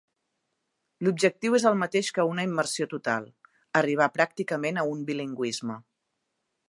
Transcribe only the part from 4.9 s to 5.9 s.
un bilingüisme.